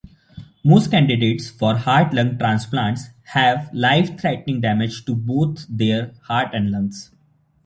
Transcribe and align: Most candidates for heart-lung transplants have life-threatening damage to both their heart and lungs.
Most 0.63 0.89
candidates 0.89 1.51
for 1.51 1.75
heart-lung 1.77 2.39
transplants 2.39 3.09
have 3.35 3.69
life-threatening 3.71 4.59
damage 4.59 5.05
to 5.05 5.13
both 5.13 5.67
their 5.69 6.15
heart 6.23 6.55
and 6.55 6.71
lungs. 6.71 7.11